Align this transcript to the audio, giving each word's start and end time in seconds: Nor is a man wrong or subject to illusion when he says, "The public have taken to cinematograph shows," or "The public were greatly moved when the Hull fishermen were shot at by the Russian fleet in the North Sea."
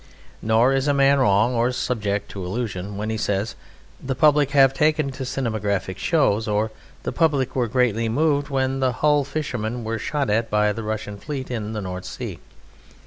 Nor 0.41 0.73
is 0.73 0.87
a 0.87 0.95
man 0.95 1.19
wrong 1.19 1.53
or 1.53 1.71
subject 1.71 2.31
to 2.31 2.43
illusion 2.43 2.97
when 2.97 3.11
he 3.11 3.17
says, 3.19 3.53
"The 4.03 4.15
public 4.15 4.49
have 4.49 4.73
taken 4.73 5.11
to 5.11 5.23
cinematograph 5.25 5.95
shows," 5.99 6.47
or 6.47 6.71
"The 7.03 7.11
public 7.11 7.55
were 7.55 7.67
greatly 7.67 8.09
moved 8.09 8.49
when 8.49 8.79
the 8.79 8.93
Hull 8.93 9.23
fishermen 9.23 9.83
were 9.83 9.99
shot 9.99 10.31
at 10.31 10.49
by 10.49 10.73
the 10.73 10.81
Russian 10.81 11.19
fleet 11.19 11.51
in 11.51 11.73
the 11.73 11.81
North 11.81 12.05
Sea." 12.05 12.39